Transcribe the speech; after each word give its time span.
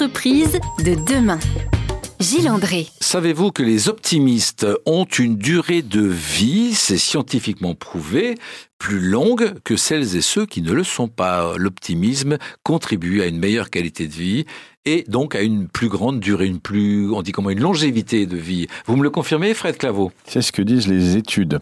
Entreprise 0.00 0.60
de 0.84 0.94
demain. 0.94 1.40
Gilles 2.20 2.48
André. 2.48 2.86
Savez-vous 3.00 3.50
que 3.50 3.64
les 3.64 3.88
optimistes 3.88 4.64
ont 4.86 5.06
une 5.06 5.36
durée 5.36 5.82
de 5.82 6.02
vie, 6.02 6.72
c'est 6.74 6.98
scientifiquement 6.98 7.74
prouvé, 7.74 8.36
plus 8.78 9.00
longue 9.00 9.54
que 9.64 9.76
celles 9.76 10.14
et 10.14 10.20
ceux 10.20 10.46
qui 10.46 10.62
ne 10.62 10.70
le 10.70 10.84
sont 10.84 11.08
pas? 11.08 11.54
L'optimisme 11.56 12.38
contribue 12.62 13.22
à 13.22 13.26
une 13.26 13.40
meilleure 13.40 13.70
qualité 13.70 14.06
de 14.06 14.12
vie 14.12 14.44
et 14.84 15.04
donc 15.08 15.34
à 15.34 15.42
une 15.42 15.66
plus 15.66 15.88
grande 15.88 16.20
durée, 16.20 16.46
une 16.46 16.60
plus, 16.60 17.10
on 17.10 17.20
dit 17.22 17.32
comment, 17.32 17.50
une 17.50 17.60
longévité 17.60 18.26
de 18.26 18.36
vie. 18.36 18.68
Vous 18.86 18.94
me 18.94 19.02
le 19.02 19.10
confirmez, 19.10 19.52
Fred 19.52 19.78
Claveau? 19.78 20.12
C'est 20.26 20.42
ce 20.42 20.52
que 20.52 20.62
disent 20.62 20.86
les 20.86 21.16
études. 21.16 21.58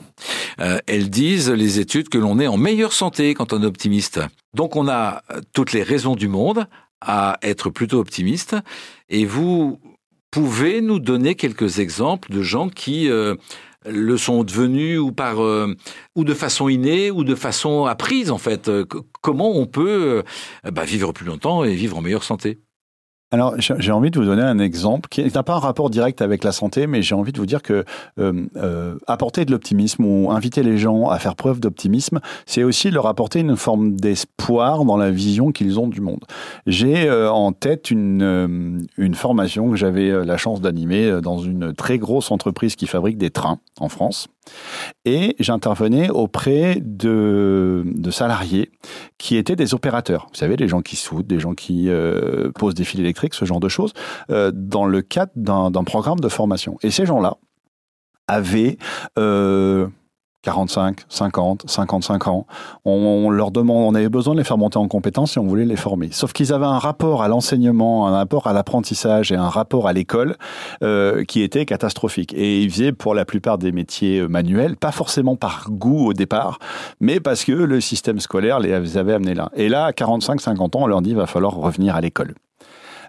Euh, 0.60 0.78
elles 0.86 1.08
disent, 1.08 1.48
les 1.48 1.80
études, 1.80 2.10
que 2.10 2.18
l'on 2.18 2.38
est 2.38 2.48
en 2.48 2.58
meilleure 2.58 2.92
santé 2.92 3.32
quand 3.32 3.54
on 3.54 3.62
est 3.62 3.66
optimiste. 3.66 4.20
Donc 4.52 4.76
on 4.76 4.88
a 4.88 5.22
toutes 5.54 5.72
les 5.72 5.82
raisons 5.82 6.16
du 6.16 6.28
monde 6.28 6.66
à 7.00 7.38
être 7.42 7.70
plutôt 7.70 7.98
optimiste. 7.98 8.56
Et 9.08 9.24
vous, 9.24 9.78
pouvez 10.36 10.82
nous 10.82 10.98
donner 10.98 11.34
quelques 11.34 11.78
exemples 11.78 12.30
de 12.30 12.42
gens 12.42 12.68
qui 12.68 13.08
euh, 13.08 13.36
le 13.86 14.18
sont 14.18 14.44
devenus 14.44 14.98
ou 14.98 15.10
par 15.10 15.42
euh, 15.42 15.74
ou 16.14 16.24
de 16.24 16.34
façon 16.34 16.68
innée 16.68 17.10
ou 17.10 17.24
de 17.24 17.34
façon 17.34 17.86
apprise 17.86 18.30
en 18.30 18.36
fait 18.36 18.70
Comment 19.22 19.56
on 19.56 19.64
peut 19.64 20.22
euh, 20.66 20.70
bah, 20.70 20.84
vivre 20.84 21.12
plus 21.12 21.24
longtemps 21.24 21.64
et 21.64 21.74
vivre 21.74 21.96
en 21.96 22.02
meilleure 22.02 22.22
santé? 22.22 22.58
Alors, 23.32 23.54
j'ai 23.58 23.90
envie 23.90 24.12
de 24.12 24.20
vous 24.20 24.24
donner 24.24 24.42
un 24.42 24.60
exemple 24.60 25.08
qui 25.08 25.24
n'a 25.24 25.42
pas 25.42 25.54
un 25.54 25.58
rapport 25.58 25.90
direct 25.90 26.22
avec 26.22 26.44
la 26.44 26.52
santé, 26.52 26.86
mais 26.86 27.02
j'ai 27.02 27.16
envie 27.16 27.32
de 27.32 27.38
vous 27.38 27.46
dire 27.46 27.60
que 27.60 27.84
euh, 28.20 28.46
euh, 28.54 28.94
apporter 29.08 29.44
de 29.44 29.50
l'optimisme 29.50 30.04
ou 30.04 30.30
inviter 30.30 30.62
les 30.62 30.78
gens 30.78 31.08
à 31.08 31.18
faire 31.18 31.34
preuve 31.34 31.58
d'optimisme, 31.58 32.20
c'est 32.46 32.62
aussi 32.62 32.92
leur 32.92 33.08
apporter 33.08 33.40
une 33.40 33.56
forme 33.56 33.96
d'espoir 33.96 34.84
dans 34.84 34.96
la 34.96 35.10
vision 35.10 35.50
qu'ils 35.50 35.80
ont 35.80 35.88
du 35.88 36.00
monde. 36.00 36.24
J'ai 36.68 37.08
euh, 37.08 37.28
en 37.28 37.50
tête 37.50 37.90
une, 37.90 38.86
une 38.96 39.14
formation 39.16 39.70
que 39.70 39.76
j'avais 39.76 40.24
la 40.24 40.36
chance 40.36 40.60
d'animer 40.60 41.20
dans 41.20 41.38
une 41.38 41.74
très 41.74 41.98
grosse 41.98 42.30
entreprise 42.30 42.76
qui 42.76 42.86
fabrique 42.86 43.18
des 43.18 43.30
trains 43.30 43.58
en 43.80 43.88
France. 43.88 44.28
Et 45.04 45.36
j'intervenais 45.38 46.10
auprès 46.10 46.78
de, 46.80 47.84
salariés 48.10 48.70
qui 49.18 49.36
étaient 49.36 49.56
des 49.56 49.74
opérateurs. 49.74 50.26
Vous 50.30 50.36
savez, 50.36 50.56
des 50.56 50.68
gens 50.68 50.82
qui 50.82 50.96
soudent, 50.96 51.26
des 51.26 51.40
gens 51.40 51.54
qui 51.54 51.88
euh, 51.88 52.50
posent 52.54 52.74
des 52.74 52.84
fils 52.84 53.00
électriques, 53.00 53.34
ce 53.34 53.44
genre 53.44 53.60
de 53.60 53.68
choses, 53.68 53.92
euh, 54.30 54.50
dans 54.54 54.86
le 54.86 55.02
cadre 55.02 55.32
d'un 55.34 55.84
programme 55.84 56.20
de 56.20 56.28
formation. 56.28 56.78
Et 56.82 56.90
ces 56.90 57.06
gens-là 57.06 57.36
avaient 58.28 58.78
euh, 59.18 59.86
45, 60.46 61.00
50, 61.08 61.64
55 61.66 62.28
ans. 62.28 62.46
On, 62.84 63.30
leur 63.30 63.50
demande, 63.50 63.92
on 63.92 63.96
avait 63.96 64.08
besoin 64.08 64.34
de 64.34 64.38
les 64.38 64.44
faire 64.44 64.58
monter 64.58 64.78
en 64.78 64.86
compétences 64.86 65.36
et 65.36 65.40
on 65.40 65.46
voulait 65.46 65.64
les 65.64 65.74
former. 65.74 66.10
Sauf 66.12 66.32
qu'ils 66.32 66.52
avaient 66.52 66.66
un 66.66 66.78
rapport 66.78 67.24
à 67.24 67.26
l'enseignement, 67.26 68.06
un 68.06 68.12
rapport 68.12 68.46
à 68.46 68.52
l'apprentissage 68.52 69.32
et 69.32 69.34
un 69.34 69.48
rapport 69.48 69.88
à 69.88 69.92
l'école 69.92 70.36
euh, 70.84 71.24
qui 71.24 71.42
était 71.42 71.66
catastrophique. 71.66 72.32
Et 72.34 72.62
ils 72.62 72.70
faisaient 72.70 72.92
pour 72.92 73.12
la 73.12 73.24
plupart 73.24 73.58
des 73.58 73.72
métiers 73.72 74.20
euh, 74.20 74.28
manuels, 74.28 74.76
pas 74.76 74.92
forcément 74.92 75.34
par 75.34 75.66
goût 75.68 76.06
au 76.06 76.12
départ, 76.12 76.60
mais 77.00 77.18
parce 77.18 77.44
que 77.44 77.50
le 77.50 77.80
système 77.80 78.20
scolaire 78.20 78.60
les 78.60 78.96
avait 78.96 79.14
amenés 79.14 79.34
là. 79.34 79.50
Et 79.56 79.68
là, 79.68 79.86
à 79.86 79.92
45, 79.92 80.40
50 80.40 80.76
ans, 80.76 80.82
on 80.82 80.86
leur 80.86 81.02
dit, 81.02 81.10
il 81.10 81.16
va 81.16 81.26
falloir 81.26 81.56
revenir 81.56 81.96
à 81.96 82.00
l'école. 82.00 82.34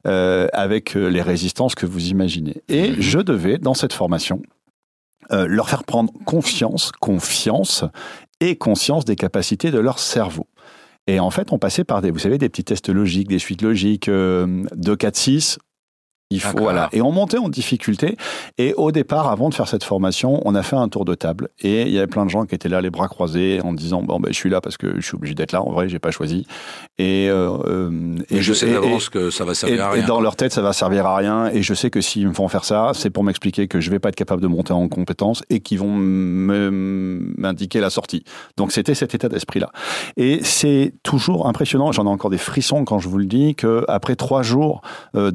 Euh, 0.06 0.48
avec 0.54 0.94
les 0.94 1.22
résistances 1.22 1.76
que 1.76 1.86
vous 1.86 2.10
imaginez. 2.10 2.62
Et 2.70 2.94
je 3.00 3.20
devais, 3.20 3.58
dans 3.58 3.74
cette 3.74 3.94
formation, 3.94 4.42
euh, 5.32 5.48
leur 5.48 5.70
faire 5.70 5.84
prendre 5.84 6.12
confiance, 6.26 6.92
confiance 7.00 7.84
et 8.40 8.56
conscience 8.56 9.06
des 9.06 9.16
capacités 9.16 9.72
de 9.72 9.80
leur 9.80 10.00
cerveau. 10.00 10.48
Et 11.08 11.20
en 11.20 11.32
fait, 11.32 11.52
on 11.52 11.58
passait 11.58 11.86
par 11.86 12.02
des, 12.02 12.12
vous 12.12 12.20
savez, 12.20 12.38
des 12.38 12.50
petits 12.50 12.66
tests 12.66 12.90
logiques, 12.90 13.30
des 13.30 13.40
suites 13.40 13.62
logiques, 13.62 14.10
euh, 14.10 14.64
2, 14.76 14.96
4, 14.96 15.16
6, 15.16 15.60
il 16.30 16.42
faut, 16.42 16.58
voilà. 16.58 16.90
Et 16.92 17.02
on 17.02 17.12
montait 17.14 17.38
en 17.38 17.48
difficulté. 17.48 18.18
Et 18.58 18.74
au 18.74 18.92
départ, 18.92 19.30
avant 19.30 19.48
de 19.48 19.54
faire 19.54 19.68
cette 19.68 19.86
formation, 19.86 20.42
on 20.44 20.56
a 20.56 20.64
fait 20.64 20.76
un 20.76 20.90
tour 20.90 21.06
de 21.06 21.16
table. 21.16 21.48
Et 21.62 21.84
il 21.84 21.90
y 21.90 21.98
avait 21.98 22.08
plein 22.08 22.26
de 22.26 22.30
gens 22.30 22.46
qui 22.46 22.54
étaient 22.54 22.68
là, 22.68 22.82
les 22.82 22.90
bras 22.90 23.08
croisés, 23.08 23.62
en 23.64 23.72
disant 23.74 24.02
bon 24.04 24.20
ben 24.20 24.34
je 24.34 24.38
suis 24.38 24.50
là 24.50 24.60
parce 24.60 24.76
que 24.76 24.96
je 25.00 25.06
suis 25.06 25.16
obligé 25.16 25.36
d'être 25.36 25.54
là. 25.54 25.62
En 25.62 25.72
vrai, 25.72 25.88
j'ai 25.88 26.00
pas 26.00 26.12
choisi. 26.12 26.46
Et, 26.98 27.28
euh, 27.30 27.58
euh 27.66 28.18
et 28.30 28.42
je, 28.42 28.54
sais 28.54 28.72
d'avance 28.72 29.08
que 29.08 29.30
ça 29.30 29.46
va 29.46 29.54
servir 29.54 29.86
à 29.86 29.92
rien. 29.92 30.04
Et 30.04 30.06
dans 30.06 30.20
leur 30.20 30.36
tête, 30.36 30.52
ça 30.52 30.62
va 30.62 30.74
servir 30.74 31.06
à 31.06 31.16
rien. 31.16 31.48
Et 31.48 31.62
je 31.62 31.74
sais 31.74 31.90
que 31.90 32.02
s'ils 32.02 32.28
me 32.28 32.34
font 32.34 32.50
faire 32.50 32.66
ça, 32.66 32.92
c'est 32.94 33.10
pour 33.10 33.24
m'expliquer 33.24 33.70
que 33.70 33.80
je 33.80 33.90
vais 33.90 34.00
pas 34.00 34.10
être 34.10 34.16
capable 34.16 34.42
de 34.42 34.48
monter 34.48 34.74
en 34.74 34.90
compétence 34.90 35.44
et 35.50 35.62
qu'ils 35.62 35.80
vont 35.80 35.96
m'indiquer 35.96 37.80
la 37.80 37.90
sortie. 37.90 38.26
Donc 38.58 38.74
c'était 38.74 38.96
cet 38.96 39.16
état 39.16 39.30
d'esprit 39.30 39.62
là. 39.62 39.72
Et 40.18 40.44
c'est 40.44 40.94
toujours 41.04 41.48
impressionnant. 41.48 41.94
J'en 41.94 42.06
ai 42.06 42.10
encore 42.10 42.32
des 42.32 42.38
frissons 42.38 42.84
quand 42.84 43.00
je 43.00 43.08
vous 43.08 43.18
le 43.18 43.26
dis 43.26 43.56
que 43.56 43.86
après 43.88 44.18
trois 44.18 44.44
jours 44.44 44.82
euh, 45.16 45.32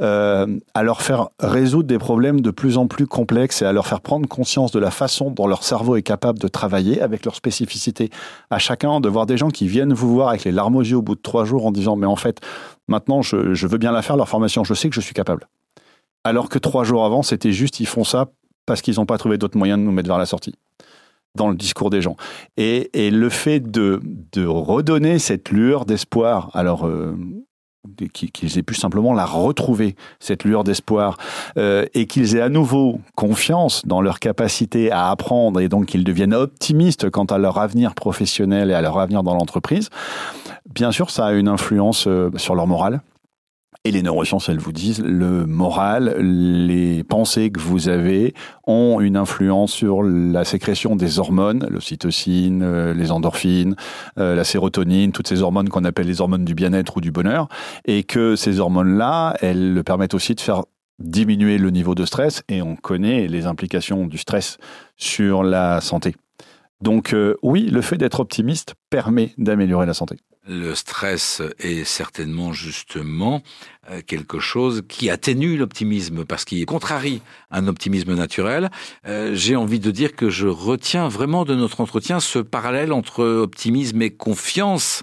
euh, 0.00 0.46
à 0.74 0.82
leur 0.82 1.02
faire 1.02 1.28
résoudre 1.40 1.88
des 1.88 1.98
problèmes 1.98 2.40
de 2.40 2.50
plus 2.50 2.76
en 2.78 2.86
plus 2.86 3.06
complexes 3.06 3.62
et 3.62 3.64
à 3.64 3.72
leur 3.72 3.86
faire 3.86 4.00
prendre 4.00 4.28
conscience 4.28 4.72
de 4.72 4.78
la 4.78 4.90
façon 4.90 5.30
dont 5.30 5.46
leur 5.46 5.62
cerveau 5.62 5.96
est 5.96 6.02
capable 6.02 6.38
de 6.38 6.48
travailler 6.48 7.00
avec 7.00 7.24
leurs 7.24 7.34
spécificités. 7.34 8.10
À 8.50 8.58
chacun 8.58 9.00
de 9.00 9.08
voir 9.08 9.26
des 9.26 9.36
gens 9.36 9.50
qui 9.50 9.68
viennent 9.68 9.92
vous 9.92 10.12
voir 10.12 10.28
avec 10.28 10.44
les 10.44 10.52
larmes 10.52 10.76
aux 10.76 10.82
yeux 10.82 10.96
au 10.96 11.02
bout 11.02 11.14
de 11.14 11.22
trois 11.22 11.44
jours 11.44 11.66
en 11.66 11.72
disant 11.72 11.96
mais 11.96 12.06
en 12.06 12.16
fait 12.16 12.40
maintenant 12.88 13.22
je, 13.22 13.66
veux 13.66 13.78
bien 13.78 13.92
la 13.92 14.02
faire 14.02 14.16
leur 14.16 14.28
formation, 14.28 14.64
je 14.64 14.74
sais 14.74 14.88
que 14.88 14.94
je 14.94 15.00
suis 15.00 15.14
capable. 15.14 15.48
Alors 16.24 16.48
que 16.48 16.58
trois 16.58 16.84
jours 16.84 17.04
avant 17.04 17.22
c'était 17.22 17.52
juste 17.52 17.80
ils 17.80 17.86
font 17.86 18.04
ça 18.04 18.26
parce 18.66 18.82
qu'ils 18.82 18.96
n'ont 18.96 19.06
pas 19.06 19.18
trouvé 19.18 19.38
d'autres 19.38 19.58
moyens 19.58 19.78
de 19.78 19.84
nous 19.84 19.92
mettre 19.92 20.08
vers 20.08 20.18
la 20.18 20.26
sortie 20.26 20.54
dans 21.36 21.48
le 21.48 21.56
discours 21.56 21.90
des 21.90 22.00
gens. 22.00 22.16
Et, 22.56 22.90
le 23.10 23.28
fait 23.28 23.60
de, 23.60 24.00
de 24.32 24.46
redonner 24.46 25.18
cette 25.18 25.50
lueur 25.50 25.84
d'espoir, 25.84 26.50
alors 26.54 26.86
euh, 26.86 27.16
qu'ils 28.12 28.58
aient 28.58 28.62
pu 28.62 28.74
simplement 28.74 29.12
la 29.12 29.24
retrouver, 29.24 29.96
cette 30.20 30.44
lueur 30.44 30.64
d'espoir, 30.64 31.16
euh, 31.58 31.86
et 31.94 32.06
qu'ils 32.06 32.36
aient 32.36 32.40
à 32.40 32.48
nouveau 32.48 33.00
confiance 33.14 33.84
dans 33.86 34.00
leur 34.00 34.18
capacité 34.18 34.90
à 34.90 35.10
apprendre 35.10 35.60
et 35.60 35.68
donc 35.68 35.86
qu'ils 35.86 36.04
deviennent 36.04 36.34
optimistes 36.34 37.10
quant 37.10 37.24
à 37.24 37.38
leur 37.38 37.58
avenir 37.58 37.94
professionnel 37.94 38.70
et 38.70 38.74
à 38.74 38.82
leur 38.82 38.98
avenir 38.98 39.22
dans 39.22 39.34
l'entreprise, 39.34 39.90
bien 40.72 40.92
sûr, 40.92 41.10
ça 41.10 41.26
a 41.26 41.32
une 41.32 41.48
influence 41.48 42.06
euh, 42.06 42.30
sur 42.36 42.54
leur 42.54 42.66
morale, 42.66 43.00
et 43.86 43.90
les 43.90 44.02
neurosciences, 44.02 44.48
elles 44.48 44.58
vous 44.58 44.72
disent, 44.72 45.02
le 45.02 45.44
moral, 45.44 46.16
les 46.18 47.04
pensées 47.04 47.50
que 47.50 47.60
vous 47.60 47.90
avez 47.90 48.32
ont 48.66 49.00
une 49.00 49.16
influence 49.16 49.72
sur 49.72 50.02
la 50.02 50.44
sécrétion 50.44 50.96
des 50.96 51.18
hormones, 51.18 51.66
l'ocytocine, 51.68 52.62
euh, 52.62 52.94
les 52.94 53.10
endorphines, 53.10 53.76
euh, 54.18 54.34
la 54.34 54.44
sérotonine, 54.44 55.12
toutes 55.12 55.28
ces 55.28 55.42
hormones 55.42 55.68
qu'on 55.68 55.84
appelle 55.84 56.06
les 56.06 56.22
hormones 56.22 56.46
du 56.46 56.54
bien-être 56.54 56.96
ou 56.96 57.02
du 57.02 57.10
bonheur, 57.10 57.48
et 57.84 58.04
que 58.04 58.36
ces 58.36 58.58
hormones-là, 58.58 59.36
elles 59.42 59.82
permettent 59.84 60.14
aussi 60.14 60.34
de 60.34 60.40
faire 60.40 60.62
diminuer 60.98 61.58
le 61.58 61.68
niveau 61.70 61.94
de 61.94 62.06
stress, 62.06 62.42
et 62.48 62.62
on 62.62 62.76
connaît 62.76 63.26
les 63.26 63.44
implications 63.44 64.06
du 64.06 64.16
stress 64.16 64.56
sur 64.96 65.42
la 65.42 65.82
santé. 65.82 66.14
Donc 66.80 67.12
euh, 67.12 67.36
oui, 67.42 67.68
le 67.70 67.82
fait 67.82 67.98
d'être 67.98 68.20
optimiste 68.20 68.74
permet 68.88 69.34
d'améliorer 69.36 69.84
la 69.84 69.94
santé 69.94 70.16
le 70.46 70.74
stress 70.74 71.42
est 71.58 71.84
certainement 71.84 72.52
justement 72.52 73.42
euh, 73.90 74.00
quelque 74.06 74.40
chose 74.40 74.82
qui 74.88 75.08
atténue 75.08 75.56
l'optimisme 75.56 76.24
parce 76.24 76.44
qu'il 76.44 76.64
contrarie 76.66 77.22
un 77.50 77.66
optimisme 77.66 78.14
naturel. 78.14 78.70
Euh, 79.06 79.34
j'ai 79.34 79.56
envie 79.56 79.80
de 79.80 79.90
dire 79.90 80.14
que 80.14 80.28
je 80.28 80.46
retiens 80.46 81.08
vraiment 81.08 81.44
de 81.44 81.54
notre 81.54 81.80
entretien 81.80 82.20
ce 82.20 82.38
parallèle 82.38 82.92
entre 82.92 83.24
optimisme 83.24 84.02
et 84.02 84.10
confiance 84.10 85.02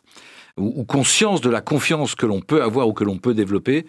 ou, 0.57 0.83
conscience 0.83 1.41
de 1.41 1.49
la 1.49 1.61
confiance 1.61 2.13
que 2.13 2.25
l'on 2.25 2.41
peut 2.41 2.61
avoir 2.61 2.87
ou 2.87 2.93
que 2.93 3.03
l'on 3.03 3.17
peut 3.17 3.33
développer 3.33 3.85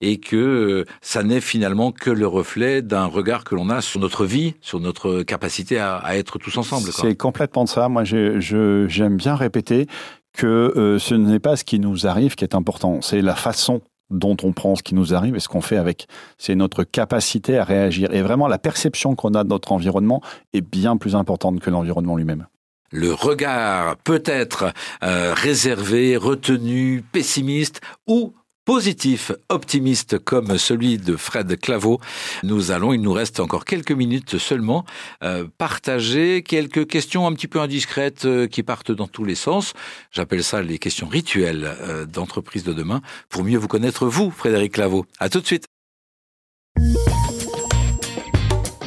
et 0.00 0.18
que 0.18 0.36
euh, 0.36 0.84
ça 1.00 1.22
n'est 1.22 1.40
finalement 1.40 1.92
que 1.92 2.10
le 2.10 2.26
reflet 2.26 2.82
d'un 2.82 3.06
regard 3.06 3.44
que 3.44 3.54
l'on 3.54 3.68
a 3.70 3.80
sur 3.80 4.00
notre 4.00 4.24
vie, 4.24 4.54
sur 4.60 4.80
notre 4.80 5.22
capacité 5.22 5.78
à, 5.78 6.02
être 6.16 6.38
tous 6.38 6.56
ensemble. 6.56 6.90
C'est 6.92 7.16
complètement 7.16 7.66
ça. 7.66 7.88
Moi, 7.88 8.04
j'aime 8.04 9.16
bien 9.16 9.34
répéter 9.34 9.86
que 10.34 10.72
euh, 10.76 10.98
ce 10.98 11.14
n'est 11.14 11.38
pas 11.38 11.56
ce 11.56 11.64
qui 11.64 11.78
nous 11.78 12.06
arrive 12.06 12.34
qui 12.34 12.44
est 12.44 12.54
important, 12.54 13.00
c'est 13.00 13.22
la 13.22 13.34
façon 13.34 13.80
dont 14.10 14.36
on 14.42 14.52
prend 14.52 14.76
ce 14.76 14.82
qui 14.82 14.94
nous 14.94 15.14
arrive 15.14 15.34
et 15.34 15.40
ce 15.40 15.48
qu'on 15.48 15.62
fait 15.62 15.76
avec. 15.76 16.06
C'est 16.36 16.54
notre 16.54 16.84
capacité 16.84 17.58
à 17.58 17.64
réagir. 17.64 18.12
Et 18.12 18.22
vraiment, 18.22 18.48
la 18.48 18.58
perception 18.58 19.14
qu'on 19.14 19.34
a 19.34 19.44
de 19.44 19.48
notre 19.48 19.72
environnement 19.72 20.20
est 20.52 20.60
bien 20.60 20.96
plus 20.96 21.16
importante 21.16 21.60
que 21.60 21.70
l'environnement 21.70 22.16
lui-même 22.16 22.46
le 22.94 23.12
regard 23.12 23.96
peut 23.96 24.22
être 24.24 24.72
euh, 25.02 25.34
réservé, 25.34 26.16
retenu, 26.16 27.02
pessimiste 27.12 27.80
ou 28.06 28.34
positif, 28.64 29.32
optimiste 29.48 30.18
comme 30.18 30.58
celui 30.58 30.98
de 30.98 31.16
Fred 31.16 31.58
Claveau. 31.60 32.00
Nous 32.42 32.70
allons, 32.70 32.92
il 32.92 33.00
nous 33.00 33.12
reste 33.12 33.40
encore 33.40 33.64
quelques 33.64 33.92
minutes 33.92 34.38
seulement, 34.38 34.84
euh, 35.22 35.46
partager 35.58 36.42
quelques 36.42 36.86
questions 36.86 37.26
un 37.26 37.32
petit 37.32 37.48
peu 37.48 37.60
indiscrètes 37.60 38.24
euh, 38.24 38.46
qui 38.46 38.62
partent 38.62 38.92
dans 38.92 39.08
tous 39.08 39.24
les 39.24 39.34
sens. 39.34 39.74
J'appelle 40.10 40.42
ça 40.42 40.62
les 40.62 40.78
questions 40.78 41.08
rituelles 41.08 41.64
euh, 41.80 42.06
d'entreprise 42.06 42.64
de 42.64 42.72
demain 42.72 43.02
pour 43.28 43.44
mieux 43.44 43.58
vous 43.58 43.68
connaître 43.68 44.06
vous, 44.06 44.30
Frédéric 44.30 44.72
Claveau. 44.72 45.04
À 45.18 45.28
tout 45.28 45.40
de 45.40 45.46
suite. 45.46 45.66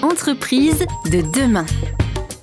Entreprise 0.01 0.85
de 1.11 1.21
demain. 1.31 1.65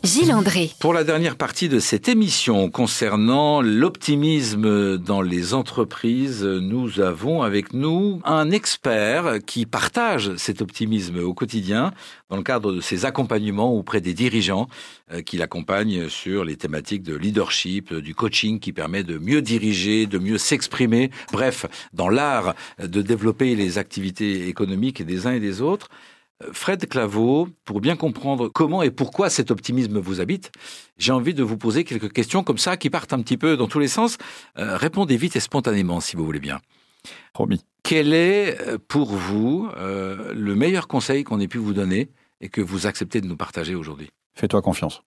Gilles 0.04 0.34
André. 0.34 0.70
Pour 0.80 0.92
la 0.92 1.02
dernière 1.02 1.34
partie 1.34 1.70
de 1.70 1.78
cette 1.78 2.10
émission 2.10 2.68
concernant 2.68 3.62
l'optimisme 3.62 4.98
dans 4.98 5.22
les 5.22 5.54
entreprises, 5.54 6.44
nous 6.44 7.00
avons 7.00 7.40
avec 7.40 7.72
nous 7.72 8.20
un 8.26 8.50
expert 8.50 9.38
qui 9.46 9.64
partage 9.64 10.36
cet 10.36 10.60
optimisme 10.60 11.20
au 11.20 11.32
quotidien 11.32 11.94
dans 12.28 12.36
le 12.36 12.42
cadre 12.42 12.74
de 12.74 12.82
ses 12.82 13.06
accompagnements 13.06 13.72
auprès 13.72 14.02
des 14.02 14.12
dirigeants 14.12 14.68
euh, 15.10 15.22
qui 15.22 15.38
l'accompagnent 15.38 16.10
sur 16.10 16.44
les 16.44 16.56
thématiques 16.56 17.02
de 17.02 17.16
leadership, 17.16 17.94
du 17.94 18.14
coaching 18.14 18.60
qui 18.60 18.74
permet 18.74 19.04
de 19.04 19.16
mieux 19.16 19.40
diriger, 19.40 20.04
de 20.06 20.18
mieux 20.18 20.36
s'exprimer, 20.36 21.10
bref, 21.32 21.64
dans 21.94 22.10
l'art 22.10 22.54
de 22.78 23.00
développer 23.00 23.56
les 23.56 23.78
activités 23.78 24.48
économiques 24.48 25.02
des 25.02 25.26
uns 25.26 25.32
et 25.32 25.40
des 25.40 25.62
autres. 25.62 25.88
Fred 26.52 26.88
Claveau, 26.88 27.48
pour 27.64 27.80
bien 27.80 27.96
comprendre 27.96 28.48
comment 28.48 28.82
et 28.82 28.90
pourquoi 28.90 29.30
cet 29.30 29.50
optimisme 29.50 29.98
vous 29.98 30.20
habite, 30.20 30.50
j'ai 30.98 31.12
envie 31.12 31.34
de 31.34 31.42
vous 31.42 31.56
poser 31.56 31.84
quelques 31.84 32.12
questions 32.12 32.42
comme 32.42 32.58
ça 32.58 32.76
qui 32.76 32.90
partent 32.90 33.12
un 33.12 33.22
petit 33.22 33.36
peu 33.36 33.56
dans 33.56 33.68
tous 33.68 33.78
les 33.78 33.88
sens. 33.88 34.18
Euh, 34.58 34.76
répondez 34.76 35.16
vite 35.16 35.36
et 35.36 35.40
spontanément 35.40 36.00
si 36.00 36.16
vous 36.16 36.24
voulez 36.24 36.40
bien. 36.40 36.60
Promis. 37.32 37.64
Quel 37.82 38.14
est 38.14 38.60
euh, 38.60 38.78
pour 38.88 39.12
vous 39.12 39.70
euh, 39.76 40.32
le 40.34 40.54
meilleur 40.54 40.88
conseil 40.88 41.24
qu'on 41.24 41.40
ait 41.40 41.48
pu 41.48 41.58
vous 41.58 41.74
donner 41.74 42.10
et 42.40 42.48
que 42.48 42.60
vous 42.60 42.86
acceptez 42.86 43.20
de 43.20 43.26
nous 43.26 43.36
partager 43.36 43.74
aujourd'hui? 43.74 44.10
Fais-toi 44.34 44.62
confiance. 44.62 45.02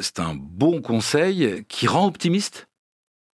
C'est 0.00 0.20
un 0.20 0.34
bon 0.34 0.80
conseil 0.80 1.64
qui 1.68 1.86
rend 1.86 2.06
optimiste? 2.06 2.68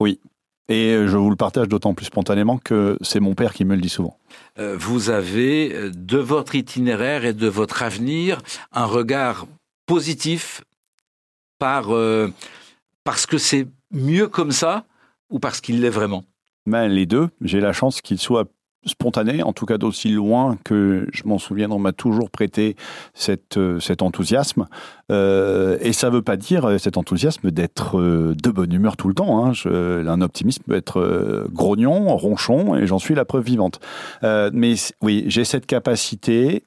Oui, 0.01 0.21
et 0.69 1.07
je 1.07 1.17
vous 1.17 1.31
le 1.31 1.37
partage 1.37 1.69
d'autant 1.69 1.95
plus 1.95 2.07
spontanément 2.07 2.59
que 2.59 2.97
c'est 3.01 3.21
mon 3.21 3.35
père 3.35 3.53
qui 3.53 3.65
me 3.65 3.75
le 3.75 3.81
dit 3.81 3.89
souvent. 3.89 4.17
Euh, 4.59 4.77
vous 4.79 5.11
avez 5.11 5.75
euh, 5.75 5.91
de 5.95 6.19
votre 6.19 6.55
itinéraire 6.55 7.25
et 7.25 7.33
de 7.33 7.49
votre 7.49 7.83
avenir 7.83 8.41
un 8.73 8.85
regard 8.85 9.47
positif 9.87 10.63
par, 11.59 11.95
euh, 11.95 12.33
parce 13.05 13.27
que 13.27 13.39
c'est 13.39 13.67
mieux 13.91 14.29
comme 14.29 14.53
ça 14.53 14.85
ou 15.31 15.39
parce 15.39 15.61
qu'il 15.61 15.81
l'est 15.81 15.91
vraiment? 15.91 16.25
Ben, 16.67 16.89
Les 16.89 17.07
deux. 17.07 17.29
J'ai 17.41 17.61
la 17.61 17.73
chance 17.73 18.01
qu'il 18.01 18.19
soit 18.19 18.49
spontané, 18.85 19.43
en 19.43 19.53
tout 19.53 19.67
cas 19.67 19.79
d'aussi 19.79 20.09
loin 20.09 20.59
que 20.65 21.07
je 21.13 21.23
m'en 21.25 21.39
souviens, 21.39 21.71
on 21.71 21.79
m'a 21.79 21.93
toujours 21.93 22.31
prêté 22.31 22.77
euh, 23.57 23.81
cet 23.81 24.03
enthousiasme. 24.03 24.67
Euh, 25.11 25.79
et 25.81 25.93
ça 25.93 26.09
ne 26.09 26.17
veut 26.17 26.23
pas 26.23 26.37
dire 26.37 26.65
euh, 26.65 26.79
cet 26.79 26.97
enthousiasme 26.97 27.51
d'être 27.51 28.01
de 28.01 28.51
bonne 28.51 28.73
humeur 28.73 28.97
tout 28.97 29.09
le 29.09 29.15
temps. 29.15 29.47
Hein. 29.47 29.53
un 29.65 30.21
optimisme 30.21 30.63
peut 30.67 30.75
être 30.75 31.47
grognon, 31.53 32.17
ronchon, 32.17 32.77
et 32.77 32.87
j'en 32.87 32.99
suis 32.99 33.15
la 33.15 33.25
preuve 33.25 33.45
vivante. 33.45 33.81
mais 34.23 34.75
oui, 35.01 35.25
j'ai 35.27 35.45
cette 35.45 35.67
capacité 35.67 36.65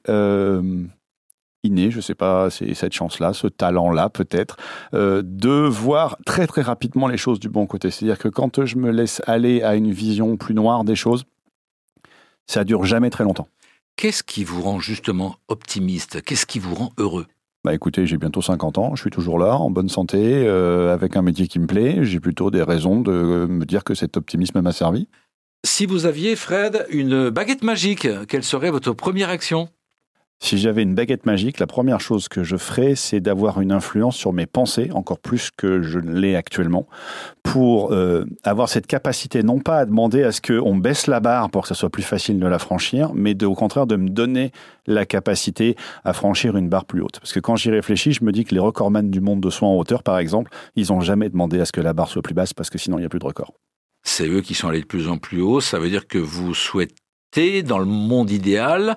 innée, 1.62 1.90
je 1.90 1.96
ne 1.96 2.02
sais 2.02 2.14
pas, 2.14 2.48
cette 2.50 2.92
chance-là, 2.92 3.32
ce 3.32 3.46
talent-là 3.46 4.08
peut-être, 4.08 4.56
de 4.92 5.66
voir 5.66 6.16
très 6.24 6.46
très 6.46 6.62
rapidement 6.62 7.08
les 7.08 7.16
choses 7.16 7.40
du 7.40 7.48
bon 7.48 7.66
côté. 7.66 7.90
C'est-à-dire 7.90 8.18
que 8.18 8.28
quand 8.28 8.64
je 8.64 8.76
me 8.76 8.90
laisse 8.90 9.20
aller 9.26 9.62
à 9.62 9.74
une 9.74 9.90
vision 9.90 10.36
plus 10.36 10.54
noire 10.54 10.84
des 10.84 10.96
choses, 10.96 11.24
ça 12.46 12.64
dure 12.64 12.84
jamais 12.84 13.10
très 13.10 13.24
longtemps. 13.24 13.48
Qu'est-ce 13.96 14.22
qui 14.22 14.44
vous 14.44 14.62
rend 14.62 14.78
justement 14.78 15.36
optimiste? 15.48 16.22
Qu'est-ce 16.22 16.46
qui 16.46 16.58
vous 16.58 16.74
rend 16.74 16.92
heureux? 16.98 17.26
Bah 17.64 17.74
écoutez, 17.74 18.06
j'ai 18.06 18.16
bientôt 18.16 18.42
50 18.42 18.78
ans, 18.78 18.94
je 18.94 19.00
suis 19.00 19.10
toujours 19.10 19.38
là, 19.38 19.56
en 19.56 19.70
bonne 19.70 19.88
santé, 19.88 20.18
euh, 20.46 20.92
avec 20.92 21.16
un 21.16 21.22
métier 21.22 21.48
qui 21.48 21.58
me 21.58 21.66
plaît. 21.66 22.04
J'ai 22.04 22.20
plutôt 22.20 22.50
des 22.50 22.62
raisons 22.62 23.00
de 23.00 23.46
me 23.48 23.64
dire 23.64 23.82
que 23.82 23.94
cet 23.94 24.16
optimisme 24.16 24.60
m'a 24.60 24.72
servi. 24.72 25.08
Si 25.64 25.84
vous 25.84 26.06
aviez, 26.06 26.36
Fred, 26.36 26.86
une 26.90 27.30
baguette 27.30 27.64
magique, 27.64 28.06
quelle 28.28 28.44
serait 28.44 28.70
votre 28.70 28.92
première 28.92 29.30
action? 29.30 29.68
Si 30.38 30.58
j'avais 30.58 30.82
une 30.82 30.94
baguette 30.94 31.24
magique, 31.24 31.58
la 31.58 31.66
première 31.66 32.00
chose 32.00 32.28
que 32.28 32.44
je 32.44 32.56
ferais, 32.56 32.94
c'est 32.94 33.20
d'avoir 33.20 33.60
une 33.60 33.72
influence 33.72 34.16
sur 34.16 34.32
mes 34.32 34.46
pensées, 34.46 34.90
encore 34.92 35.18
plus 35.18 35.50
que 35.50 35.80
je 35.82 35.98
ne 35.98 36.12
l'ai 36.12 36.36
actuellement, 36.36 36.86
pour 37.42 37.92
euh, 37.92 38.24
avoir 38.44 38.68
cette 38.68 38.86
capacité, 38.86 39.42
non 39.42 39.60
pas 39.60 39.78
à 39.78 39.86
demander 39.86 40.22
à 40.22 40.32
ce 40.32 40.40
qu'on 40.40 40.76
baisse 40.76 41.06
la 41.06 41.20
barre 41.20 41.50
pour 41.50 41.62
que 41.62 41.68
ce 41.68 41.74
soit 41.74 41.90
plus 41.90 42.02
facile 42.02 42.38
de 42.38 42.46
la 42.46 42.58
franchir, 42.58 43.12
mais 43.14 43.42
au 43.44 43.54
contraire 43.54 43.86
de 43.86 43.96
me 43.96 44.10
donner 44.10 44.52
la 44.86 45.06
capacité 45.06 45.74
à 46.04 46.12
franchir 46.12 46.56
une 46.56 46.68
barre 46.68 46.84
plus 46.84 47.00
haute. 47.00 47.18
Parce 47.18 47.32
que 47.32 47.40
quand 47.40 47.56
j'y 47.56 47.70
réfléchis, 47.70 48.12
je 48.12 48.22
me 48.22 48.30
dis 48.30 48.44
que 48.44 48.54
les 48.54 48.60
recordman 48.60 49.10
du 49.10 49.20
monde 49.20 49.40
de 49.40 49.50
soins 49.50 49.70
en 49.70 49.76
hauteur, 49.76 50.02
par 50.02 50.18
exemple, 50.18 50.50
ils 50.76 50.88
n'ont 50.92 51.00
jamais 51.00 51.28
demandé 51.30 51.60
à 51.60 51.64
ce 51.64 51.72
que 51.72 51.80
la 51.80 51.94
barre 51.94 52.08
soit 52.08 52.22
plus 52.22 52.34
basse, 52.34 52.52
parce 52.52 52.70
que 52.70 52.78
sinon 52.78 52.98
il 52.98 53.00
n'y 53.00 53.06
a 53.06 53.10
plus 53.10 53.18
de 53.18 53.26
record. 53.26 53.54
C'est 54.04 54.28
eux 54.28 54.42
qui 54.42 54.54
sont 54.54 54.68
allés 54.68 54.82
de 54.82 54.86
plus 54.86 55.08
en 55.08 55.18
plus 55.18 55.40
haut, 55.40 55.60
ça 55.60 55.78
veut 55.78 55.88
dire 55.88 56.06
que 56.06 56.18
vous 56.18 56.54
souhaitez 56.54 56.94
dans 57.64 57.78
le 57.78 57.84
monde 57.84 58.30
idéal, 58.30 58.96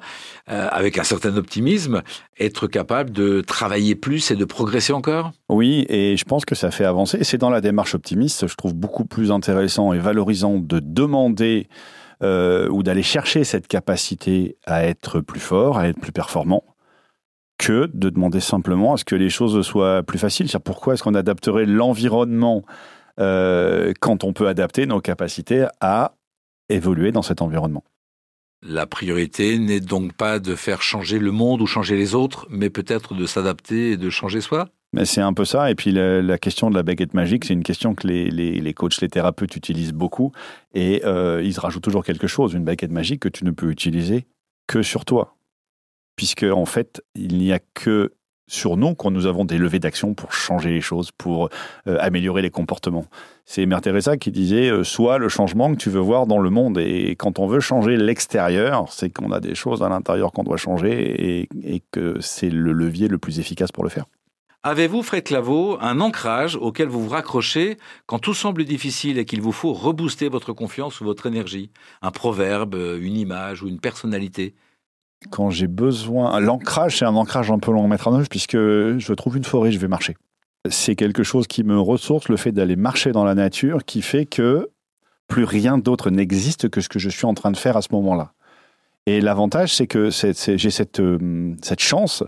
euh, 0.50 0.68
avec 0.72 0.98
un 0.98 1.04
certain 1.04 1.36
optimisme, 1.36 2.02
être 2.40 2.68
capable 2.68 3.12
de 3.12 3.42
travailler 3.42 3.96
plus 3.96 4.32
et 4.32 4.36
de 4.36 4.46
progresser 4.46 4.94
encore? 4.94 5.32
Oui, 5.50 5.86
et 5.90 6.16
je 6.16 6.24
pense 6.24 6.46
que 6.46 6.56
ça 6.56 6.72
fait 6.72 6.86
avancer. 6.86 7.24
C'est 7.24 7.38
dans 7.38 7.50
la 7.50 7.60
démarche 7.60 7.96
optimiste, 7.96 8.48
je 8.48 8.56
trouve 8.56 8.74
beaucoup 8.74 9.04
plus 9.04 9.32
intéressant 9.32 9.92
et 9.92 10.00
valorisant 10.00 10.58
de 10.58 10.80
demander 10.80 11.68
euh, 12.24 12.70
ou 12.70 12.82
d'aller 12.82 13.04
chercher 13.04 13.44
cette 13.44 13.68
capacité 13.68 14.58
à 14.66 14.86
être 14.86 15.20
plus 15.20 15.42
fort, 15.42 15.78
à 15.78 15.90
être 15.90 16.00
plus 16.00 16.14
performant 16.14 16.64
que 17.58 17.90
de 17.94 18.10
demander 18.10 18.40
simplement 18.40 18.94
à 18.94 18.98
ce 18.98 19.04
que 19.04 19.16
les 19.16 19.30
choses 19.30 19.62
soient 19.66 20.02
plus 20.04 20.18
faciles. 20.18 20.48
Pourquoi 20.64 20.94
est-ce 20.94 21.04
qu'on 21.04 21.14
adapterait 21.14 21.66
l'environnement 21.66 22.64
euh, 23.20 23.92
quand 24.00 24.24
on 24.24 24.32
peut 24.32 24.48
adapter 24.48 24.86
nos 24.86 25.02
capacités 25.02 25.66
à 25.82 26.14
évoluer 26.70 27.12
dans 27.12 27.22
cet 27.22 27.42
environnement? 27.42 27.84
La 28.62 28.86
priorité 28.86 29.58
n'est 29.58 29.80
donc 29.80 30.14
pas 30.14 30.40
de 30.40 30.56
faire 30.56 30.82
changer 30.82 31.20
le 31.20 31.32
monde 31.32 31.62
ou 31.62 31.68
changer 31.68 31.96
les 31.96 32.16
autres, 32.16 32.48
mais 32.50 32.70
peut-être 32.70 33.14
de 33.14 33.26
s'adapter 33.26 33.92
et 33.92 33.98
de 33.98 34.10
changer 34.10 34.42
soi 34.42 34.70
mais 34.92 35.06
c'est 35.06 35.22
un 35.22 35.34
peu 35.34 35.46
ça. 35.46 35.70
Et 35.70 35.76
puis 35.76 35.92
la, 35.92 36.38
question 36.38 36.70
de 36.70 36.76
la 36.76 36.84
baguette 36.84 37.14
magique, 37.14 37.46
c'est 37.46 37.54
une 37.54 37.64
question 37.64 37.94
que 37.94 38.08
les, 38.08 38.30
les, 38.30 38.74
coachs, 38.74 39.02
les 39.02 39.10
thérapeutes 39.10 39.56
utilisent 39.56 39.94
beaucoup. 39.94 40.32
Et 40.74 41.02
euh, 41.06 41.44
ils 41.44 41.60
rajoutent 41.60 41.84
toujours 41.84 42.04
quelque 42.04 42.28
chose, 42.28 42.54
une 42.54 42.64
baguette 42.64 42.92
magique 42.92 43.22
que 43.22 43.30
tu 43.30 43.46
ne 43.46 43.52
peux 43.52 43.70
utiliser 43.70 44.26
que 44.68 44.82
sur 44.82 45.06
toi. 45.06 45.36
Puisque 46.16 46.44
en 46.44 46.66
fait, 46.66 47.04
il 47.16 47.38
n'y 47.38 47.54
a 47.54 47.60
que 47.60 48.14
sur 48.50 48.78
nous 48.78 48.96
quand 48.96 49.12
nous 49.12 49.28
avons 49.28 49.46
des 49.46 49.58
levées 49.58 49.80
d'action 49.80 50.14
pour 50.14 50.34
changer 50.34 50.72
les 50.72 50.82
choses, 50.82 51.12
pour 51.12 51.50
euh, 51.88 51.98
améliorer 52.00 52.42
les 52.42 52.50
comportements. 52.50 53.06
C'est 53.46 53.66
Mère 53.66 53.82
Teresa 53.82 54.18
qui 54.18 54.32
disait 54.32 54.70
euh, 54.70 54.84
Sois 54.84 55.18
le 55.18 55.30
changement 55.30 55.72
que 55.72 55.78
tu 55.78 55.90
veux 55.90 56.00
voir 56.00 56.28
dans 56.28 56.40
le 56.40 56.50
monde. 56.50 56.78
Et 56.80 57.16
quand 57.16 57.40
on 57.40 57.48
veut 57.48 57.60
changer 57.60 57.96
l'extérieur, 57.96 58.92
c'est 58.92 59.10
qu'on 59.12 59.32
a 59.32 59.40
des 59.40 59.56
choses 59.56 59.84
à 59.84 59.90
l'intérieur 59.90 60.32
qu'on 60.32 60.44
doit 60.44 60.58
changer 60.58 61.48
et, 61.64 61.82
que 61.92 62.20
c'est 62.20 62.50
le 62.50 62.74
levier 62.74 63.08
le 63.08 63.18
plus 63.18 63.40
efficace 63.40 63.72
pour 63.72 63.84
le 63.84 63.90
faire. 63.90 64.06
Avez-vous, 64.64 65.04
Fred 65.04 65.24
Claveau, 65.24 65.78
un 65.80 66.02
ancrage 66.02 66.58
auquel 66.58 66.90
vous 66.90 67.04
vous 67.04 67.10
raccrochez 67.10 67.78
quand 68.08 68.20
tout 68.20 68.34
semble 68.34 68.66
difficile 68.66 69.18
et 69.18 69.26
qu'il 69.26 69.42
vous 69.42 69.54
faut 69.54 69.72
rebooster 69.72 70.28
votre 70.28 70.52
confiance 70.52 71.00
ou 71.00 71.06
votre 71.06 71.28
énergie? 71.28 71.72
Un 72.02 72.12
proverbe, 72.12 72.76
une 73.00 73.16
image 73.16 73.64
ou 73.64 73.68
une 73.68 73.80
personnalité? 73.80 74.56
Quand 75.30 75.50
j'ai 75.50 75.68
besoin. 75.68 76.40
L'ancrage, 76.40 77.00
c'est 77.00 77.06
un 77.06 77.16
ancrage 77.16 77.52
un 77.52 77.60
peu 77.60 77.72
long 77.72 77.86
à 77.86 77.88
mettre 77.88 78.08
en 78.08 78.16
œuvre, 78.16 78.30
puisque 78.30 78.58
je 78.58 79.14
trouve 79.14 79.38
une 79.38 79.44
forêt, 79.44 79.72
je 79.72 79.80
vais 79.80 79.88
marcher. 79.88 80.16
C'est 80.70 80.96
quelque 80.96 81.24
chose 81.24 81.48
qui 81.48 81.64
me 81.64 81.80
ressource, 81.80 82.30
le 82.30 82.38
fait 82.38 82.52
d'aller 82.52 82.76
marcher 82.76 83.12
dans 83.12 83.24
la 83.24 83.36
nature, 83.36 83.86
qui 83.86 84.02
fait 84.02 84.26
que 84.26 84.70
plus 85.28 85.44
rien 85.44 85.78
d'autre 85.78 86.10
n'existe 86.10 86.70
que 86.70 86.82
ce 86.82 86.90
que 86.90 87.00
je 87.00 87.10
suis 87.10 87.26
en 87.26 87.34
train 87.34 87.52
de 87.52 87.58
faire 87.58 87.78
à 87.78 87.82
ce 87.82 87.90
moment-là. 87.92 88.34
Et 89.06 89.22
l'avantage, 89.22 89.74
c'est 89.74 89.88
que 89.88 90.10
j'ai 90.12 90.70
cette, 90.70 91.00
euh, 91.00 91.56
chance 91.80 92.24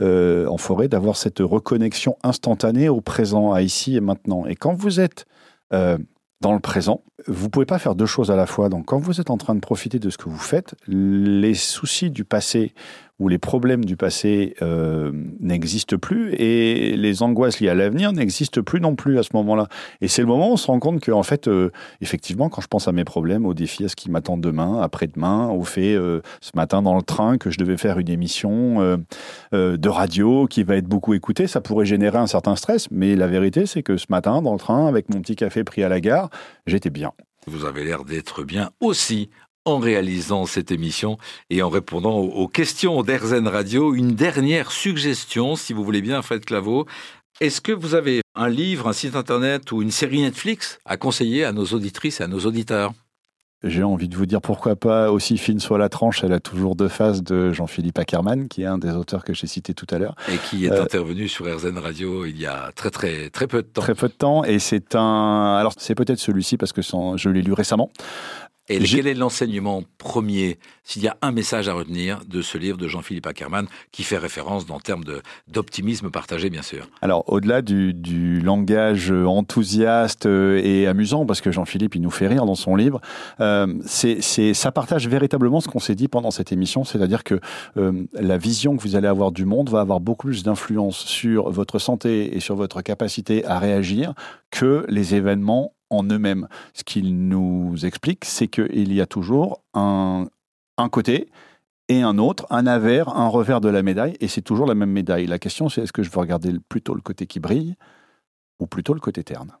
euh, 0.00 0.46
en 0.46 0.56
forêt 0.56 0.88
d'avoir 0.88 1.16
cette 1.16 1.38
reconnexion 1.40 2.16
instantanée 2.22 2.88
au 2.88 3.00
présent, 3.00 3.52
à 3.52 3.62
ici 3.62 3.96
et 3.96 4.00
maintenant. 4.00 4.46
Et 4.46 4.56
quand 4.56 4.74
vous 4.74 5.00
êtes 5.00 5.26
euh, 5.72 5.98
dans 6.40 6.52
le 6.52 6.60
présent. 6.60 7.04
Vous 7.26 7.48
pouvez 7.48 7.66
pas 7.66 7.78
faire 7.78 7.94
deux 7.94 8.06
choses 8.06 8.30
à 8.30 8.36
la 8.36 8.46
fois. 8.46 8.68
Donc, 8.68 8.86
quand 8.86 8.98
vous 8.98 9.20
êtes 9.20 9.30
en 9.30 9.38
train 9.38 9.54
de 9.54 9.60
profiter 9.60 9.98
de 9.98 10.10
ce 10.10 10.18
que 10.18 10.28
vous 10.28 10.38
faites, 10.38 10.74
les 10.86 11.54
soucis 11.54 12.10
du 12.10 12.24
passé 12.24 12.74
où 13.20 13.28
les 13.28 13.38
problèmes 13.38 13.84
du 13.84 13.96
passé 13.96 14.54
euh, 14.60 15.12
n'existent 15.38 15.98
plus 15.98 16.32
et 16.34 16.96
les 16.96 17.22
angoisses 17.22 17.60
liées 17.60 17.68
à 17.68 17.74
l'avenir 17.74 18.12
n'existent 18.12 18.62
plus 18.62 18.80
non 18.80 18.96
plus 18.96 19.18
à 19.18 19.22
ce 19.22 19.30
moment-là. 19.34 19.68
Et 20.00 20.08
c'est 20.08 20.20
le 20.22 20.26
moment 20.26 20.50
où 20.50 20.54
on 20.54 20.56
se 20.56 20.66
rend 20.66 20.80
compte 20.80 21.00
que, 21.00 21.12
en 21.12 21.22
fait, 21.22 21.46
euh, 21.46 21.70
effectivement, 22.00 22.48
quand 22.48 22.60
je 22.60 22.66
pense 22.66 22.88
à 22.88 22.92
mes 22.92 23.04
problèmes, 23.04 23.46
aux 23.46 23.54
défis, 23.54 23.84
à 23.84 23.88
ce 23.88 23.94
qui 23.94 24.10
m'attend 24.10 24.36
demain, 24.36 24.80
après-demain, 24.80 25.48
au 25.48 25.62
fait 25.62 25.94
euh, 25.94 26.22
ce 26.40 26.50
matin 26.56 26.82
dans 26.82 26.96
le 26.96 27.02
train 27.02 27.38
que 27.38 27.50
je 27.50 27.58
devais 27.58 27.76
faire 27.76 27.98
une 27.98 28.08
émission 28.08 28.34
de 29.52 29.88
radio 29.88 30.46
qui 30.46 30.64
va 30.64 30.76
être 30.76 30.86
beaucoup 30.86 31.14
écoutée, 31.14 31.46
ça 31.46 31.60
pourrait 31.60 31.86
générer 31.86 32.18
un 32.18 32.26
certain 32.26 32.56
stress. 32.56 32.88
Mais 32.90 33.14
la 33.14 33.28
vérité, 33.28 33.66
c'est 33.66 33.82
que 33.82 33.96
ce 33.96 34.06
matin, 34.08 34.42
dans 34.42 34.52
le 34.52 34.58
train, 34.58 34.86
avec 34.86 35.08
mon 35.08 35.20
petit 35.20 35.36
café 35.36 35.62
pris 35.62 35.82
à 35.82 35.88
la 35.88 36.00
gare, 36.00 36.30
j'étais 36.66 36.90
bien. 36.90 37.12
Vous 37.46 37.64
avez 37.64 37.84
l'air 37.84 38.04
d'être 38.04 38.42
bien 38.42 38.70
aussi 38.80 39.28
en 39.64 39.78
réalisant 39.78 40.46
cette 40.46 40.70
émission 40.70 41.18
et 41.50 41.62
en 41.62 41.68
répondant 41.68 42.18
aux 42.18 42.48
questions 42.48 43.02
d'Erzen 43.02 43.48
Radio. 43.48 43.94
Une 43.94 44.14
dernière 44.14 44.70
suggestion, 44.70 45.56
si 45.56 45.72
vous 45.72 45.84
voulez 45.84 46.02
bien, 46.02 46.22
Fred 46.22 46.44
Claveau. 46.44 46.86
Est-ce 47.40 47.60
que 47.60 47.72
vous 47.72 47.94
avez 47.94 48.20
un 48.34 48.48
livre, 48.48 48.88
un 48.88 48.92
site 48.92 49.16
internet 49.16 49.72
ou 49.72 49.82
une 49.82 49.90
série 49.90 50.20
Netflix 50.20 50.78
à 50.84 50.96
conseiller 50.96 51.44
à 51.44 51.52
nos 51.52 51.64
auditrices 51.66 52.20
et 52.20 52.24
à 52.24 52.28
nos 52.28 52.40
auditeurs? 52.40 52.92
J'ai 53.66 53.82
envie 53.82 54.08
de 54.08 54.16
vous 54.16 54.26
dire 54.26 54.42
pourquoi 54.42 54.76
pas 54.76 55.10
aussi 55.10 55.38
fine 55.38 55.58
soit 55.58 55.78
la 55.78 55.88
tranche, 55.88 56.22
elle 56.22 56.34
a 56.34 56.40
toujours 56.40 56.76
deux 56.76 56.88
faces 56.88 57.22
de 57.22 57.50
Jean-Philippe 57.50 57.98
Ackermann, 57.98 58.46
qui 58.46 58.62
est 58.62 58.66
un 58.66 58.76
des 58.76 58.90
auteurs 58.90 59.24
que 59.24 59.32
j'ai 59.32 59.46
cité 59.46 59.72
tout 59.72 59.86
à 59.90 59.98
l'heure. 59.98 60.14
Et 60.30 60.36
qui 60.36 60.66
est 60.66 60.70
euh, 60.70 60.82
intervenu 60.82 61.28
sur 61.28 61.46
RZN 61.46 61.78
Radio 61.78 62.26
il 62.26 62.38
y 62.38 62.44
a 62.44 62.72
très 62.76 62.90
très 62.90 63.30
très 63.30 63.46
peu 63.46 63.62
de 63.62 63.66
temps. 63.66 63.80
Très 63.80 63.94
peu 63.94 64.08
de 64.08 64.12
temps, 64.12 64.44
et 64.44 64.58
c'est 64.58 64.94
un... 64.94 65.56
Alors 65.58 65.72
c'est 65.78 65.94
peut-être 65.94 66.18
celui-ci 66.18 66.58
parce 66.58 66.74
que 66.74 66.82
je 66.82 67.28
l'ai 67.30 67.40
lu 67.40 67.54
récemment. 67.54 67.90
Et 68.70 68.78
quel 68.78 69.06
est 69.06 69.14
l'enseignement 69.14 69.82
premier, 69.98 70.58
s'il 70.84 71.02
y 71.02 71.08
a 71.08 71.18
un 71.20 71.32
message 71.32 71.68
à 71.68 71.74
retenir 71.74 72.20
de 72.26 72.40
ce 72.40 72.56
livre 72.56 72.78
de 72.78 72.88
Jean-Philippe 72.88 73.26
Ackermann, 73.26 73.66
qui 73.92 74.04
fait 74.04 74.16
référence 74.16 74.64
en 74.70 74.80
termes 74.80 75.04
d'optimisme 75.48 76.10
partagé, 76.10 76.48
bien 76.48 76.62
sûr? 76.62 76.88
Alors, 77.02 77.30
au-delà 77.30 77.60
du, 77.60 77.92
du, 77.92 78.40
langage 78.40 79.10
enthousiaste 79.10 80.24
et 80.24 80.86
amusant, 80.86 81.26
parce 81.26 81.42
que 81.42 81.52
Jean-Philippe, 81.52 81.94
il 81.94 82.00
nous 82.00 82.10
fait 82.10 82.26
rire 82.26 82.46
dans 82.46 82.54
son 82.54 82.74
livre, 82.74 83.02
euh, 83.40 83.66
c'est, 83.84 84.22
ça 84.54 84.72
partage 84.72 85.08
véritablement 85.08 85.60
ce 85.60 85.68
qu'on 85.68 85.78
s'est 85.78 85.94
dit 85.94 86.08
pendant 86.08 86.30
cette 86.30 86.50
émission, 86.50 86.84
c'est-à-dire 86.84 87.22
que 87.22 87.40
euh, 87.76 88.06
la 88.14 88.38
vision 88.38 88.76
que 88.76 88.82
vous 88.82 88.96
allez 88.96 89.08
avoir 89.08 89.30
du 89.30 89.44
monde 89.44 89.68
va 89.68 89.80
avoir 89.80 90.00
beaucoup 90.00 90.28
plus 90.28 90.42
d'influence 90.42 90.96
sur 90.96 91.50
votre 91.50 91.78
santé 91.78 92.34
et 92.34 92.40
sur 92.40 92.56
votre 92.56 92.80
capacité 92.80 93.44
à 93.44 93.58
réagir 93.58 94.14
que 94.50 94.86
les 94.88 95.14
événements 95.14 95.73
en 95.90 96.04
eux-mêmes. 96.04 96.48
Ce 96.72 96.84
qu'il 96.84 97.28
nous 97.28 97.74
explique, 97.84 98.24
c'est 98.24 98.48
qu'il 98.48 98.92
y 98.92 99.00
a 99.00 99.06
toujours 99.06 99.62
un, 99.74 100.26
un 100.76 100.88
côté 100.88 101.28
et 101.88 102.02
un 102.02 102.18
autre, 102.18 102.46
un 102.50 102.66
avers, 102.66 103.08
un 103.10 103.28
revers 103.28 103.60
de 103.60 103.68
la 103.68 103.82
médaille, 103.82 104.16
et 104.20 104.28
c'est 104.28 104.42
toujours 104.42 104.66
la 104.66 104.74
même 104.74 104.90
médaille. 104.90 105.26
La 105.26 105.38
question, 105.38 105.68
c'est 105.68 105.82
est-ce 105.82 105.92
que 105.92 106.02
je 106.02 106.10
veux 106.10 106.18
regarder 106.18 106.52
plutôt 106.68 106.94
le 106.94 107.02
côté 107.02 107.26
qui 107.26 107.40
brille 107.40 107.76
ou 108.58 108.66
plutôt 108.66 108.94
le 108.94 109.00
côté 109.00 109.22
terne? 109.22 109.52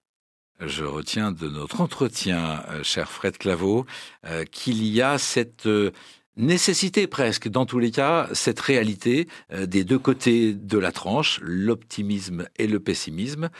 Je 0.60 0.84
retiens 0.84 1.32
de 1.32 1.48
notre 1.48 1.80
entretien, 1.80 2.62
euh, 2.70 2.82
cher 2.82 3.10
Fred 3.10 3.36
Claveau, 3.36 3.86
euh, 4.24 4.44
qu'il 4.44 4.86
y 4.86 5.02
a 5.02 5.18
cette 5.18 5.66
euh, 5.66 5.90
nécessité 6.36 7.06
presque, 7.06 7.48
dans 7.48 7.66
tous 7.66 7.78
les 7.80 7.90
cas, 7.90 8.28
cette 8.32 8.60
réalité 8.60 9.28
des 9.52 9.84
deux 9.84 10.00
côtés 10.00 10.52
de 10.54 10.78
la 10.78 10.90
tranche, 10.90 11.38
l'optimisme 11.42 12.48
et 12.56 12.66
le 12.66 12.80
pessimisme. 12.80 13.50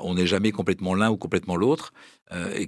On 0.00 0.14
n'est 0.14 0.26
jamais 0.26 0.50
complètement 0.50 0.96
l'un 0.96 1.10
ou 1.12 1.16
complètement 1.16 1.54
l'autre, 1.54 1.92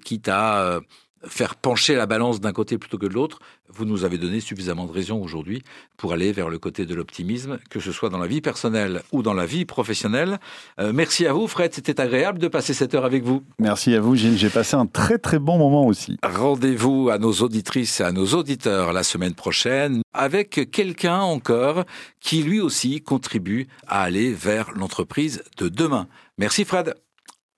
quitte 0.05 0.29
à 0.29 0.81
faire 1.29 1.55
pencher 1.55 1.95
la 1.95 2.07
balance 2.07 2.41
d'un 2.41 2.53
côté 2.53 2.79
plutôt 2.79 2.99
que 2.99 3.07
de 3.07 3.13
l'autre, 3.13 3.39
vous 3.69 3.85
nous 3.85 4.05
avez 4.05 4.19
donné 4.19 4.41
suffisamment 4.41 4.87
de 4.87 4.93
raisons 4.93 5.21
aujourd'hui 5.23 5.63
pour 5.97 6.13
aller 6.13 6.33
vers 6.33 6.49
le 6.49 6.59
côté 6.59 6.87
de 6.87 6.95
l'optimisme, 6.95 7.59
que 7.71 7.81
ce 7.81 7.93
soit 7.93 8.11
dans 8.11 8.19
la 8.19 8.27
vie 8.27 8.41
personnelle 8.41 9.03
ou 9.13 9.23
dans 9.23 9.35
la 9.35 9.47
vie 9.47 9.65
professionnelle. 9.65 10.39
Euh, 10.79 10.93
merci 10.93 11.27
à 11.27 11.33
vous, 11.33 11.47
Fred. 11.47 11.75
C'était 11.75 12.01
agréable 12.01 12.39
de 12.39 12.49
passer 12.49 12.75
cette 12.75 12.95
heure 12.95 13.05
avec 13.05 13.25
vous. 13.25 13.43
Merci 13.59 13.95
à 13.95 14.01
vous, 14.01 14.15
Gilles. 14.15 14.39
J'ai 14.39 14.51
passé 14.51 14.77
un 14.77 14.87
très 14.87 15.19
très 15.19 15.39
bon 15.39 15.59
moment 15.59 15.87
aussi. 15.87 16.19
Rendez-vous 16.23 17.11
à 17.11 17.19
nos 17.19 17.33
auditrices 17.33 18.01
et 18.01 18.05
à 18.05 18.13
nos 18.13 18.27
auditeurs 18.27 18.93
la 18.93 19.03
semaine 19.03 19.35
prochaine 19.35 20.03
avec 20.13 20.71
quelqu'un 20.71 21.21
encore 21.21 21.85
qui 22.21 22.43
lui 22.43 22.61
aussi 22.61 23.03
contribue 23.03 23.67
à 23.87 24.03
aller 24.03 24.33
vers 24.33 24.73
l'entreprise 24.73 25.43
de 25.59 25.69
demain. 25.69 26.07
Merci, 26.39 26.65
Fred. 26.65 26.95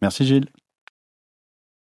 Merci, 0.01 0.27
Gilles. 0.27 0.49